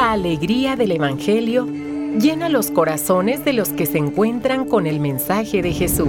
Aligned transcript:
La 0.00 0.12
alegría 0.12 0.76
del 0.76 0.92
Evangelio 0.92 1.66
llena 1.66 2.48
los 2.48 2.70
corazones 2.70 3.44
de 3.44 3.52
los 3.52 3.68
que 3.68 3.84
se 3.84 3.98
encuentran 3.98 4.64
con 4.64 4.86
el 4.86 4.98
mensaje 4.98 5.60
de 5.60 5.74
Jesús. 5.74 6.08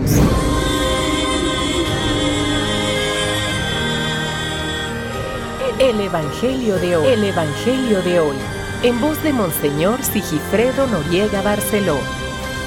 El 5.78 6.00
Evangelio 6.00 6.78
de 6.78 6.96
hoy. 6.96 7.06
El 7.06 7.24
Evangelio 7.26 8.02
de 8.02 8.22
hoy. 8.22 8.36
En 8.82 9.02
voz 9.02 9.22
de 9.24 9.34
Monseñor 9.34 10.02
Sigifredo 10.02 10.88
Noriega 10.88 11.42
Barceló. 11.42 11.98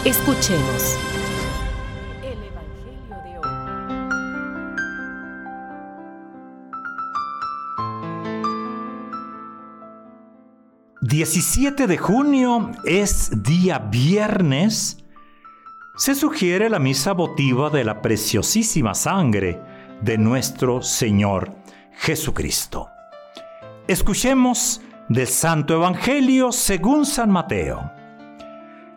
Escuchemos. 0.04 0.98
17 11.06 11.86
de 11.86 11.98
junio 11.98 12.70
es 12.82 13.42
día 13.42 13.78
viernes. 13.78 15.04
Se 15.98 16.14
sugiere 16.14 16.70
la 16.70 16.78
misa 16.78 17.12
votiva 17.12 17.68
de 17.68 17.84
la 17.84 18.00
preciosísima 18.00 18.94
sangre 18.94 19.60
de 20.00 20.16
nuestro 20.16 20.80
Señor 20.80 21.52
Jesucristo. 21.98 22.88
Escuchemos 23.86 24.80
del 25.10 25.26
Santo 25.26 25.74
Evangelio 25.74 26.52
según 26.52 27.04
San 27.04 27.30
Mateo. 27.30 27.92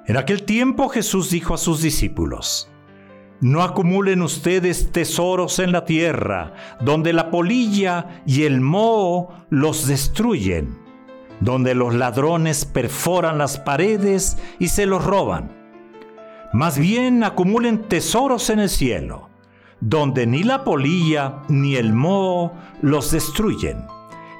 En 0.05 0.15
aquel 0.15 0.43
tiempo 0.43 0.87
Jesús 0.87 1.29
dijo 1.29 1.55
a 1.55 1.57
sus 1.57 1.81
discípulos, 1.81 2.71
No 3.41 3.63
acumulen 3.63 4.21
ustedes 4.21 4.93
tesoros 4.93 5.59
en 5.59 5.73
la 5.73 5.83
tierra, 5.83 6.53
donde 6.79 7.11
la 7.11 7.29
polilla 7.29 8.21
y 8.25 8.43
el 8.43 8.61
moho 8.61 9.33
los 9.49 9.87
destruyen, 9.87 10.86
donde 11.39 11.75
los 11.75 11.93
ladrones 11.93 12.65
perforan 12.65 13.37
las 13.37 13.59
paredes 13.59 14.37
y 14.59 14.69
se 14.69 14.85
los 14.85 15.03
roban. 15.03 15.51
Más 16.53 16.77
bien 16.77 17.23
acumulen 17.23 17.87
tesoros 17.89 18.49
en 18.49 18.59
el 18.59 18.69
cielo, 18.69 19.29
donde 19.79 20.25
ni 20.25 20.43
la 20.43 20.63
polilla 20.63 21.43
ni 21.49 21.75
el 21.75 21.93
moho 21.93 22.53
los 22.81 23.11
destruyen, 23.11 23.85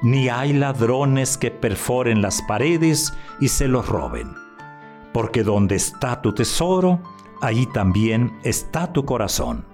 ni 0.01 0.29
hay 0.29 0.53
ladrones 0.53 1.37
que 1.37 1.51
perforen 1.51 2.21
las 2.21 2.41
paredes 2.43 3.13
y 3.39 3.49
se 3.49 3.67
los 3.67 3.87
roben. 3.87 4.33
Porque 5.13 5.43
donde 5.43 5.75
está 5.75 6.21
tu 6.21 6.33
tesoro, 6.33 6.99
allí 7.41 7.65
también 7.67 8.37
está 8.43 8.93
tu 8.93 9.05
corazón. 9.05 9.65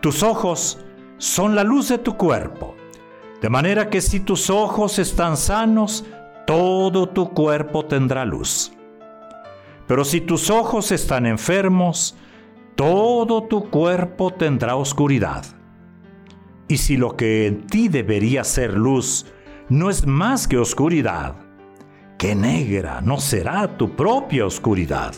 Tus 0.00 0.22
ojos 0.22 0.78
son 1.18 1.54
la 1.54 1.64
luz 1.64 1.88
de 1.88 1.98
tu 1.98 2.16
cuerpo, 2.16 2.75
de 3.40 3.50
manera 3.50 3.90
que 3.90 4.00
si 4.00 4.20
tus 4.20 4.50
ojos 4.50 4.98
están 4.98 5.36
sanos, 5.36 6.04
todo 6.46 7.08
tu 7.08 7.30
cuerpo 7.30 7.84
tendrá 7.84 8.24
luz. 8.24 8.72
Pero 9.86 10.04
si 10.04 10.20
tus 10.20 10.50
ojos 10.50 10.90
están 10.90 11.26
enfermos, 11.26 12.16
todo 12.74 13.44
tu 13.44 13.68
cuerpo 13.70 14.32
tendrá 14.32 14.76
oscuridad. 14.76 15.44
Y 16.68 16.78
si 16.78 16.96
lo 16.96 17.16
que 17.16 17.46
en 17.46 17.66
ti 17.66 17.88
debería 17.88 18.42
ser 18.42 18.74
luz 18.74 19.26
no 19.68 19.90
es 19.90 20.06
más 20.06 20.48
que 20.48 20.58
oscuridad, 20.58 21.36
qué 22.18 22.34
negra 22.34 23.00
no 23.00 23.18
será 23.18 23.76
tu 23.76 23.94
propia 23.94 24.46
oscuridad. 24.46 25.14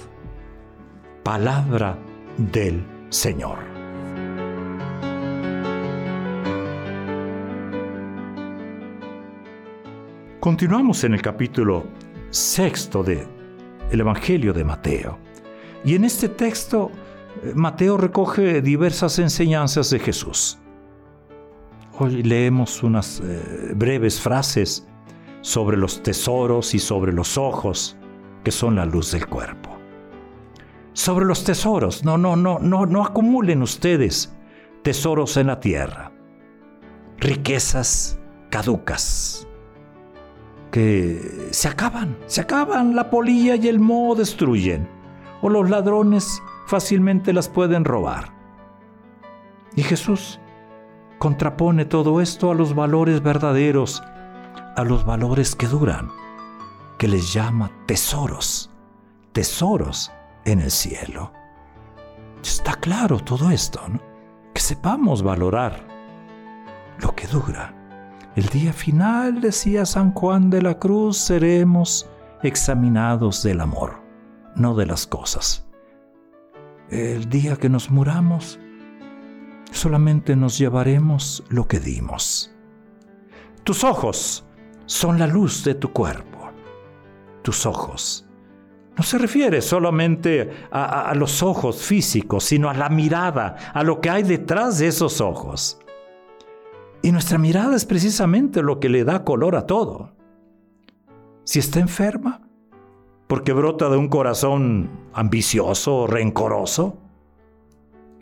Palabra 1.23 1.99
del 2.37 2.85
Señor. 3.11 3.78
Continuamos 10.41 11.03
en 11.03 11.15
el 11.15 11.21
capítulo 11.21 11.85
sexto 12.31 13.03
de 13.03 13.27
el 13.91 13.99
Evangelio 13.99 14.53
de 14.53 14.63
Mateo. 14.63 15.19
Y 15.85 15.97
en 15.97 16.05
este 16.05 16.29
texto, 16.29 16.93
eh, 17.43 17.55
Mateo 17.57 17.97
recoge 17.97 18.63
diversas 18.63 19.19
enseñanzas 19.19 19.91
de 19.91 19.99
Jesús. 19.99 20.61
Hoy 21.99 22.23
leemos 22.23 22.85
unas 22.85 23.21
eh, 23.21 23.73
breves 23.75 24.21
frases 24.21 24.87
sobre 25.41 25.77
los 25.77 26.05
tesoros 26.05 26.73
y 26.73 26.79
sobre 26.79 27.13
los 27.13 27.37
ojos, 27.37 27.97
que 28.45 28.53
son 28.53 28.77
la 28.77 28.85
luz 28.85 29.11
del 29.11 29.27
cuerpo. 29.27 29.77
Sobre 30.93 31.27
los 31.27 31.43
tesoros, 31.43 32.05
no, 32.05 32.17
no, 32.17 32.37
no, 32.37 32.61
no, 32.61 32.87
no 32.87 33.05
acumulen 33.05 33.61
ustedes 33.61 34.33
tesoros 34.85 35.37
en 35.37 35.49
la 35.49 35.59
tierra, 35.59 36.13
riquezas 37.19 38.21
caducas, 38.51 39.48
que 40.71 41.49
se 41.51 41.69
acaban, 41.69 42.17
se 42.27 42.41
acaban, 42.41 42.95
la 42.95 43.11
polilla 43.11 43.57
y 43.57 43.69
el 43.69 43.81
moho 43.81 44.15
destruyen, 44.15 44.89
o 45.41 45.49
los 45.49 45.71
ladrones 45.71 46.43
fácilmente 46.67 47.33
las 47.33 47.49
pueden 47.49 47.85
robar. 47.85 48.33
Y 49.77 49.83
Jesús 49.83 50.41
contrapone 51.19 51.85
todo 51.85 52.21
esto 52.21 52.51
a 52.51 52.55
los 52.55 52.75
valores 52.75 53.23
verdaderos, 53.23 54.03
a 54.77 54.85
los 54.85 55.05
valores 55.05 55.55
que 55.55 55.67
duran, 55.67 56.11
que 56.99 57.09
les 57.09 57.33
llama 57.33 57.71
tesoros, 57.87 58.71
tesoros 59.33 60.13
en 60.45 60.61
el 60.61 60.71
cielo. 60.71 61.33
Está 62.43 62.75
claro 62.75 63.19
todo 63.19 63.51
esto, 63.51 63.81
¿no? 63.89 64.01
Que 64.55 64.61
sepamos 64.61 65.23
valorar 65.23 65.87
lo 67.01 67.15
que 67.15 67.27
dura. 67.27 67.78
El 68.39 68.47
día 68.51 68.73
final, 68.73 69.41
decía 69.41 69.85
San 69.85 70.13
Juan 70.13 70.49
de 70.49 70.63
la 70.63 70.79
Cruz, 70.79 71.19
seremos 71.19 72.09
examinados 72.45 73.43
del 73.43 73.61
amor, 73.61 74.01
no 74.55 74.77
de 74.77 74.87
las 74.87 75.09
cosas. 75.09 75.67
El 76.89 77.29
día 77.29 77.57
que 77.57 77.69
nos 77.69 77.91
muramos, 77.91 78.61
solamente 79.73 80.37
nos 80.37 80.57
llevaremos 80.57 81.43
lo 81.49 81.67
que 81.67 81.81
dimos. 81.81 82.55
Tus 83.65 83.83
ojos 83.83 84.47
son 84.87 85.19
la 85.19 85.27
luz 85.27 85.65
de 85.65 85.75
tu 85.75 85.93
cuerpo. 85.93 86.53
Tus 87.43 87.67
ojos. 87.67 88.25
No 88.97 89.03
se 89.03 89.19
refiere 89.19 89.61
solamente 89.61 90.69
a, 90.71 91.13
los 91.17 91.43
ojos 91.43 91.83
físicos, 91.83 92.45
sino 92.45 92.71
a 92.71 92.75
la 92.75 92.89
mirada, 92.89 93.57
a 93.75 93.83
lo 93.83 94.01
que 94.01 94.11
hay 94.11 94.23
detrás 94.23 94.79
de 94.79 94.87
esos 94.87 95.21
ojos. 95.21 95.81
Y 97.03 97.13
nuestra 97.13 97.39
mirada 97.39 97.77
es 97.77 97.85
precisamente 97.85 98.63
lo 98.63 98.81
que 98.81 98.89
le 98.89 99.05
da 99.05 99.25
color 99.25 99.57
a 99.57 99.67
todo. 99.67 100.13
Si 101.45 101.59
está 101.59 101.81
enferma, 101.81 102.43
porque 103.27 103.53
brota 103.53 103.89
de 103.89 103.97
un 103.97 104.09
corazón 104.09 104.91
ambicioso 105.13 105.97
o 105.97 106.07
rencoroso, 106.07 106.99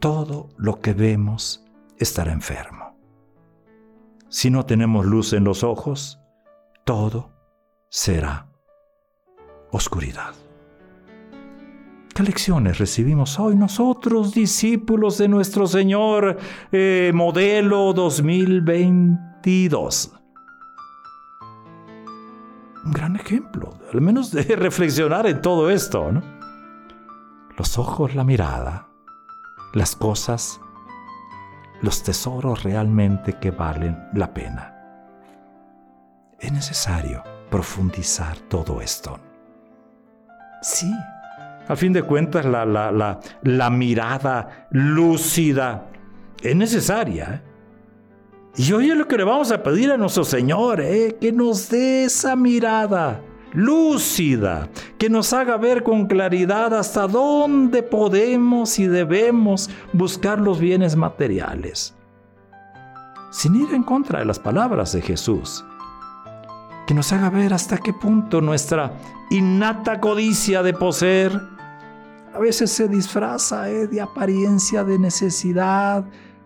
todo 0.01 0.49
lo 0.57 0.81
que 0.81 0.93
vemos 0.93 1.65
estará 1.99 2.33
enfermo. 2.33 2.97
Si 4.29 4.51
no 4.51 4.67
tenemos 4.67 5.07
luz 5.07 5.33
en 5.33 5.45
los 5.45 5.65
ojos, 5.65 6.21
todo 6.85 7.31
será 7.89 8.49
oscuridad. 9.71 10.35
¿Qué 12.17 12.23
lecciones 12.23 12.79
recibimos 12.79 13.39
hoy 13.39 13.57
nosotros, 13.57 14.33
discípulos 14.33 15.19
de 15.19 15.29
nuestro 15.29 15.67
Señor, 15.67 16.39
eh, 16.73 17.11
modelo 17.13 17.93
2022? 17.93 20.13
Un 22.87 22.91
gran 22.91 23.17
ejemplo, 23.17 23.79
al 23.93 24.01
menos 24.01 24.31
de 24.31 24.45
reflexionar 24.57 25.27
en 25.27 25.43
todo 25.43 25.69
esto, 25.69 26.11
¿no? 26.11 26.23
Los 27.59 27.77
ojos, 27.77 28.15
la 28.15 28.25
mirada, 28.25 28.89
las 29.75 29.95
cosas, 29.95 30.59
los 31.83 32.03
tesoros 32.03 32.63
realmente 32.63 33.35
que 33.35 33.51
valen 33.51 33.95
la 34.15 34.33
pena. 34.33 34.75
Es 36.41 36.51
necesario 36.51 37.23
profundizar 37.51 38.39
todo 38.49 38.81
esto. 38.81 39.21
Sí, 40.63 40.91
a 41.69 41.77
fin 41.77 41.93
de 41.93 42.03
cuentas, 42.03 42.45
la, 42.45 42.65
la, 42.65 42.91
la, 42.91 43.21
la 43.43 43.71
mirada 43.71 44.69
lúcida 44.71 45.89
es 46.43 46.55
necesaria. 46.55 47.35
¿eh? 47.35 47.57
Y 48.57 48.73
hoy 48.73 48.91
es 48.91 48.97
lo 48.97 49.07
que 49.07 49.17
le 49.17 49.25
vamos 49.25 49.51
a 49.53 49.63
pedir 49.63 49.91
a 49.91 49.97
nuestro 49.97 50.25
Señor, 50.25 50.81
¿eh? 50.81 51.17
que 51.21 51.33
nos 51.33 51.69
dé 51.69 52.05
esa 52.05 52.37
mirada 52.37 53.21
lúcida, 53.53 54.69
que 54.99 55.11
nos 55.11 55.33
haga 55.33 55.57
ver 55.57 55.83
con 55.83 56.07
claridad 56.07 56.75
hasta 56.75 57.07
dónde 57.07 57.83
podemos 57.83 58.79
y 58.79 58.87
debemos 58.87 59.71
buscar 59.93 60.41
los 60.41 60.61
bienes 60.61 60.97
materiales, 60.97 61.95
sin 63.31 63.57
ir 63.57 63.75
en 63.75 63.83
contra 63.83 64.21
de 64.21 64.25
las 64.25 64.39
palabras 64.39 64.93
de 64.93 65.03
Jesús 65.03 65.65
que 66.87 66.95
nos 66.95 67.13
haga 67.13 67.31
ver 67.31 67.53
hasta 67.53 67.79
qué 67.79 67.93
punto 67.93 68.41
nuestra 68.41 68.93
innata 69.31 70.01
codicia 70.01 70.63
de 70.63 70.73
poseer 70.73 71.56
a 72.37 72.39
veces 72.39 72.71
se 72.71 72.87
disfraza 72.87 73.71
eh, 73.71 73.87
de 73.87 73.99
apariencia 73.99 74.85
de 74.85 74.99
necesidad, 74.99 76.05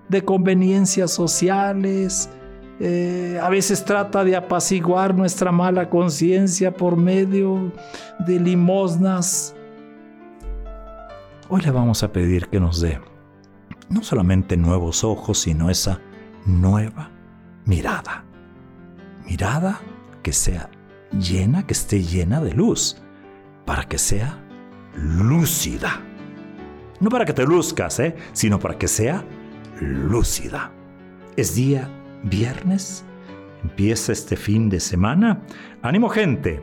de 0.08 0.24
conveniencias 0.24 1.10
sociales, 1.10 2.30
eh, 2.78 3.40
a 3.42 3.48
veces 3.48 3.84
trata 3.84 4.22
de 4.22 4.36
apaciguar 4.36 5.16
nuestra 5.16 5.50
mala 5.50 5.90
conciencia 5.90 6.72
por 6.72 6.96
medio 6.96 7.72
de 8.20 8.38
limosnas. 8.38 9.56
Hoy 11.48 11.60
le 11.62 11.72
vamos 11.72 12.04
a 12.04 12.12
pedir 12.12 12.46
que 12.46 12.60
nos 12.60 12.80
dé 12.80 13.00
no 13.88 14.04
solamente 14.04 14.56
nuevos 14.56 15.02
ojos, 15.02 15.40
sino 15.40 15.70
esa 15.70 15.98
nueva 16.46 17.10
mirada. 17.64 18.24
Mirada 19.26 19.80
que 20.22 20.32
sea 20.32 20.70
llena, 21.10 21.66
que 21.66 21.72
esté 21.72 22.04
llena 22.04 22.40
de 22.40 22.54
luz, 22.54 23.02
para 23.64 23.88
que 23.88 23.98
sea 23.98 24.38
lúcida. 24.94 26.00
No 27.00 27.08
para 27.08 27.24
que 27.24 27.32
te 27.32 27.44
luzcas, 27.46 27.98
¿eh? 28.00 28.14
sino 28.32 28.58
para 28.58 28.76
que 28.76 28.88
sea 28.88 29.24
lúcida. 29.80 30.70
Es 31.36 31.54
día 31.54 31.88
viernes, 32.22 33.04
empieza 33.62 34.12
este 34.12 34.36
fin 34.36 34.68
de 34.68 34.80
semana. 34.80 35.40
Ánimo 35.82 36.08
gente, 36.08 36.62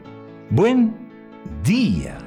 buen 0.49 0.95
día. 1.63 2.17